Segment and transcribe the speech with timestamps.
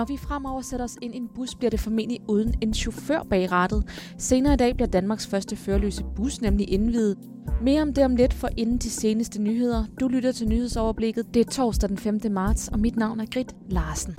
[0.00, 3.22] Når vi fremover sætter os ind i en bus, bliver det formentlig uden en chauffør
[3.30, 3.84] bag rattet.
[4.18, 7.18] Senere i dag bliver Danmarks første førerløse bus nemlig indvidet.
[7.62, 9.84] Mere om det om lidt for inden de seneste nyheder.
[10.00, 11.34] Du lytter til nyhedsoverblikket.
[11.34, 12.20] Det er torsdag den 5.
[12.30, 14.14] marts, og mit navn er Grit Larsen.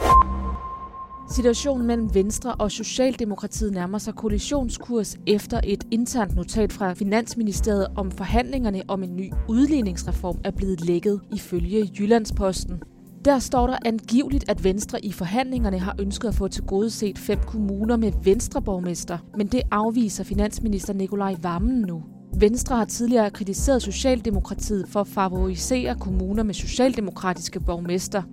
[1.32, 8.12] Situationen mellem Venstre og Socialdemokratiet nærmer sig koalitionskurs efter et internt notat fra Finansministeriet om
[8.12, 12.84] forhandlingerne om en ny udligningsreform er blevet lækket ifølge Jyllandsposten.
[13.26, 17.18] Der står der angiveligt, at Venstre i forhandlingerne har ønsket at få til gode set
[17.18, 22.04] fem kommuner med Venstreborgmester, men det afviser finansminister Nikolaj Vammen nu.
[22.36, 28.24] Venstre har tidligere kritiseret Socialdemokratiet for at favorisere kommuner med socialdemokratiske borgmester.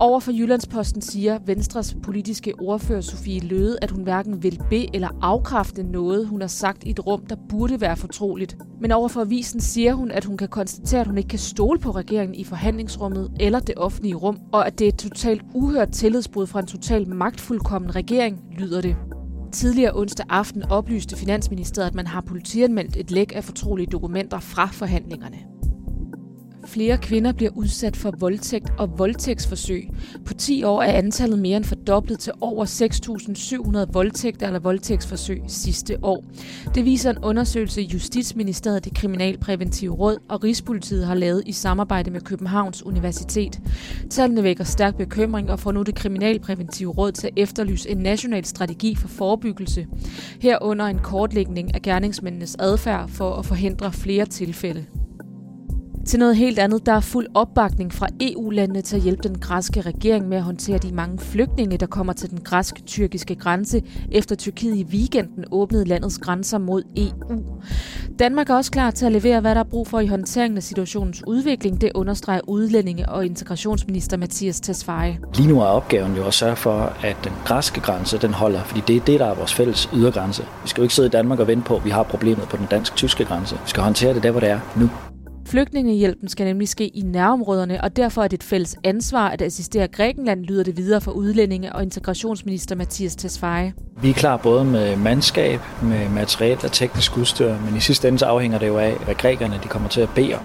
[0.00, 5.08] Over for Jyllandsposten siger Venstres politiske ordfører Sofie Løde, at hun hverken vil be- eller
[5.22, 8.56] afkræfte noget, hun har sagt i et rum, der burde være fortroligt.
[8.80, 11.78] Men over for avisen siger hun, at hun kan konstatere, at hun ikke kan stole
[11.78, 15.90] på regeringen i forhandlingsrummet eller det offentlige rum, og at det er et totalt uhørt
[15.90, 18.96] tillidsbrud fra en totalt magtfuldkommen regering, lyder det.
[19.54, 24.66] Tidligere onsdag aften oplyste Finansministeriet, at man har politianmeldt et læk af fortrolige dokumenter fra
[24.66, 25.53] forhandlingerne.
[26.66, 29.88] Flere kvinder bliver udsat for voldtægt og voldtægtsforsøg.
[30.24, 32.64] På 10 år er antallet mere end fordoblet til over
[33.86, 36.24] 6.700 voldtægter eller voldtægtsforsøg sidste år.
[36.74, 42.20] Det viser en undersøgelse, Justitsministeriet, det Kriminalpræventive Råd og Rigspolitiet har lavet i samarbejde med
[42.20, 43.60] Københavns Universitet.
[44.10, 48.44] Tallene vækker stærk bekymring og får nu det Kriminalpræventive Råd til at efterlyse en national
[48.44, 49.86] strategi for forebyggelse.
[50.40, 54.84] Herunder en kortlægning af gerningsmændenes adfærd for at forhindre flere tilfælde.
[56.06, 59.80] Til noget helt andet, der er fuld opbakning fra EU-landene til at hjælpe den græske
[59.80, 63.82] regering med at håndtere de mange flygtninge, der kommer til den græsk-tyrkiske grænse,
[64.12, 67.42] efter Tyrkiet i weekenden åbnede landets grænser mod EU.
[68.18, 70.62] Danmark er også klar til at levere, hvad der er brug for i håndteringen af
[70.62, 75.18] situationens udvikling, det understreger udlændinge- og integrationsminister Mathias Tesfaye.
[75.34, 78.82] Lige nu er opgaven jo at sørge for, at den græske grænse den holder, fordi
[78.86, 80.42] det er det, der er vores fælles ydergrænse.
[80.62, 82.56] Vi skal jo ikke sidde i Danmark og vente på, at vi har problemet på
[82.56, 83.54] den dansk-tyske grænse.
[83.54, 84.90] Vi skal håndtere det der, hvor det er nu.
[85.54, 89.88] Flygtningehjælpen skal nemlig ske i nærområderne, og derfor er det et fælles ansvar at assistere
[89.88, 93.72] Grækenland, lyder det videre for udlændinge og integrationsminister Mathias Tesfaye.
[94.02, 98.18] Vi er klar både med mandskab, med materiel og teknisk udstyr, men i sidste ende
[98.18, 100.42] så afhænger det jo af, hvad grækerne de kommer til at bede om.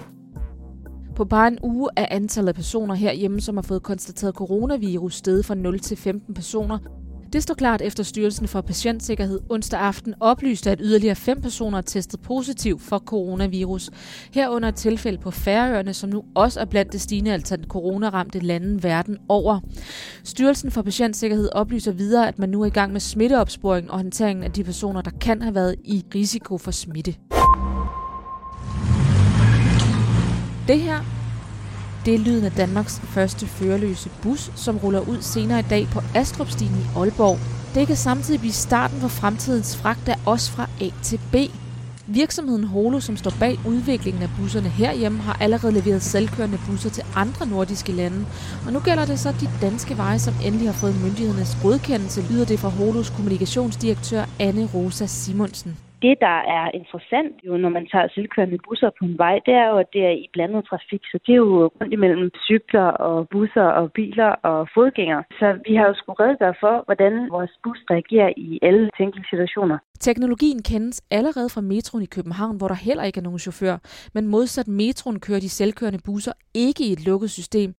[1.16, 5.46] På bare en uge er antallet af personer herhjemme, som har fået konstateret coronavirus, steget
[5.46, 6.78] fra 0 til 15 personer,
[7.32, 11.82] det står klart efter Styrelsen for Patientsikkerhed onsdag aften oplyste, at yderligere fem personer er
[11.82, 13.90] testet positiv for coronavirus.
[14.32, 18.82] Herunder et tilfælde på Færøerne, som nu også er blandt det stigende antal coronaramte lande
[18.82, 19.60] verden over.
[20.24, 24.44] Styrelsen for Patientsikkerhed oplyser videre, at man nu er i gang med smitteopsporing og håndteringen
[24.44, 27.14] af de personer, der kan have været i risiko for smitte.
[30.68, 31.19] Det her
[32.04, 36.00] det er lyden af Danmarks første førerløse bus, som ruller ud senere i dag på
[36.14, 37.38] Astrupstien i Aalborg.
[37.74, 41.36] Det kan samtidig blive starten på fremtidens fragt af os fra A til B.
[42.06, 47.04] Virksomheden Holo, som står bag udviklingen af busserne herhjemme, har allerede leveret selvkørende busser til
[47.14, 48.26] andre nordiske lande.
[48.66, 52.44] Og nu gælder det så de danske veje, som endelig har fået myndighedernes godkendelse, lyder
[52.44, 58.08] det fra Holos kommunikationsdirektør Anne Rosa Simonsen det, der er interessant, jo, når man tager
[58.14, 61.02] selvkørende busser på en vej, det er jo, at det er i blandet trafik.
[61.10, 65.22] Så det er jo rundt imellem cykler og busser og biler og fodgængere.
[65.38, 69.78] Så vi har jo skulle redegøre for, hvordan vores bus reagerer i alle tænkelige situationer.
[70.00, 73.76] Teknologien kendes allerede fra metroen i København, hvor der heller ikke er nogen chauffør.
[74.14, 77.74] Men modsat metroen kører de selvkørende busser ikke i et lukket system,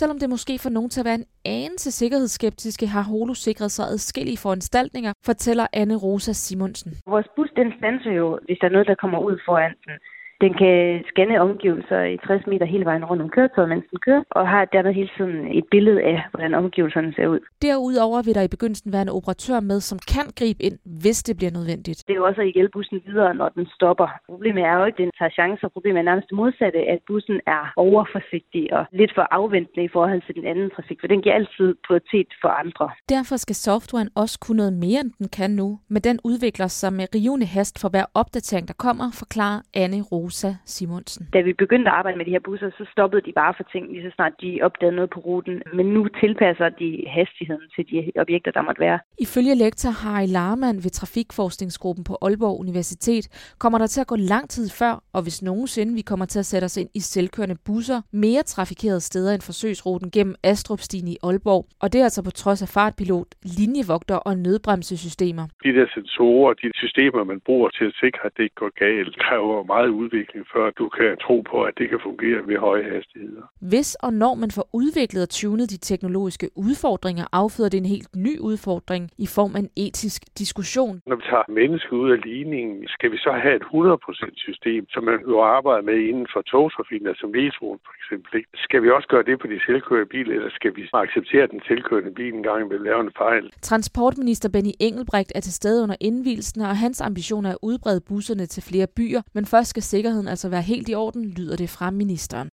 [0.00, 3.86] Selvom det måske for nogen til at være en anelse sikkerhedsskeptiske, har Holo sikret sig
[3.94, 6.92] adskillige foranstaltninger, fortæller Anne Rosa Simonsen.
[7.06, 9.94] Vores bus den standser jo, hvis der er noget, der kommer ud foran den.
[10.40, 14.22] Den kan scanne omgivelser i 60 meter hele vejen rundt om køretøjet, mens den kører,
[14.30, 17.40] og har dermed hele tiden et billede af, hvordan omgivelserne ser ud.
[17.62, 21.36] Derudover vil der i begyndelsen være en operatør med, som kan gribe ind, hvis det
[21.36, 21.98] bliver nødvendigt.
[22.06, 24.08] Det er jo også at hjælpe bussen videre, når den stopper.
[24.26, 25.68] Problemet er jo ikke, at den tager chancer.
[25.68, 30.22] Problemet er nærmest det modsatte, at bussen er overforsigtig og lidt for afventende i forhold
[30.26, 32.86] til den anden trafik, for den giver altid prioritet for andre.
[33.08, 36.92] Derfor skal softwaren også kunne noget mere, end den kan nu, men den udvikler sig
[36.92, 41.22] med rivende hast for hver opdatering, der kommer, forklarer Anne Rose Rosa Simonsen.
[41.32, 43.84] Da vi begyndte at arbejde med de her busser, så stoppede de bare for ting,
[43.92, 45.62] lige så snart de opdagede noget på ruten.
[45.78, 48.98] Men nu tilpasser de hastigheden til de objekter, der måtte være.
[49.26, 53.24] Ifølge lektor Harry Larman ved Trafikforskningsgruppen på Aalborg Universitet,
[53.58, 56.46] kommer der til at gå lang tid før, og hvis nogensinde vi kommer til at
[56.46, 61.62] sætte os ind i selvkørende busser, mere trafikerede steder end forsøgsruten gennem Astrupstien i Aalborg.
[61.82, 65.44] Og det er altså på trods af fartpilot, linjevogter og nødbremsesystemer.
[65.64, 69.18] De der sensorer, de systemer, man bruger til at sikre, at det ikke går galt,
[69.26, 72.84] kræver meget udvikling udvikling, før du kan tro på, at det kan fungere ved høje
[72.94, 73.42] hastigheder.
[73.60, 78.08] Hvis og når man får udviklet og tunet de teknologiske udfordringer, afføder det en helt
[78.16, 80.94] ny udfordring i form af en etisk diskussion.
[81.06, 85.02] Når vi tager mennesket ud af ligningen, skal vi så have et 100% system, som
[85.04, 88.30] man jo arbejder med inden for togtrafikken, altså metroen for eksempel.
[88.38, 88.48] Ikke?
[88.66, 91.62] Skal vi også gøre det på de selvkørende biler, eller skal vi acceptere, at den
[91.68, 93.44] selvkørende bil engang vil lave en fejl?
[93.62, 98.46] Transportminister Benny Engelbrecht er til stede under indvielsen, og hans ambition er at udbrede busserne
[98.46, 101.90] til flere byer, men først skal sikkerheden altså være helt i orden, lyder det fra
[101.90, 102.48] ministeren.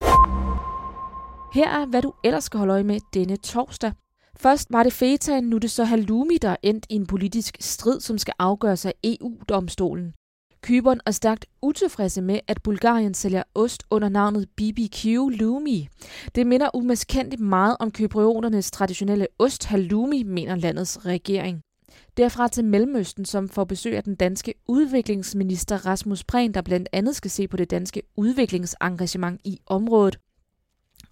[1.53, 3.91] Her er, hvad du ellers skal holde øje med denne torsdag.
[4.37, 7.99] Først var det feta, nu er det så halloumi, der endt i en politisk strid,
[7.99, 10.13] som skal afgøres af EU-domstolen.
[10.61, 15.03] Kyberen er stærkt utilfredse med, at Bulgarien sælger ost under navnet BBQ
[15.39, 15.87] Lumi.
[16.35, 21.61] Det minder umaskendigt meget om kyprioternes traditionelle ost halloumi, mener landets regering.
[22.17, 27.15] Derfra til Mellemøsten, som får besøg af den danske udviklingsminister Rasmus Prehn, der blandt andet
[27.15, 30.19] skal se på det danske udviklingsengagement i området.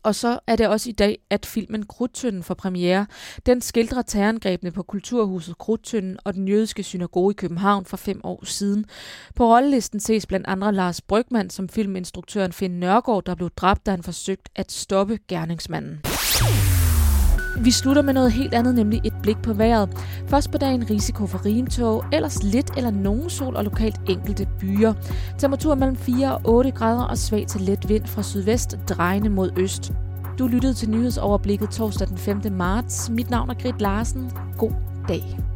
[0.04, 3.06] Og så er det også i dag, at filmen Krudtønden får premiere.
[3.46, 8.46] Den skildrer terrorangrebene på Kulturhuset Krudtønden og den jødiske synagoge i København for fem år
[8.46, 8.86] siden.
[9.36, 13.92] På rollelisten ses blandt andre Lars Brygman som filminstruktøren Finn Nørgaard, der blev dræbt, da
[13.92, 16.02] han forsøgte at stoppe gerningsmanden.
[17.60, 19.90] Vi slutter med noget helt andet, nemlig et blik på vejret.
[20.28, 24.94] Først på dagen risiko for rimtog, ellers lidt eller nogen sol og lokalt enkelte byer.
[25.38, 29.52] Temperatur mellem 4 og 8 grader og svag til let vind fra sydvest, drejende mod
[29.58, 29.94] øst.
[30.40, 32.42] Du lyttede til nyhedsoverblikket torsdag den 5.
[32.52, 33.10] marts.
[33.10, 34.32] Mit navn er Grit Larsen.
[34.58, 34.74] God
[35.08, 35.47] dag.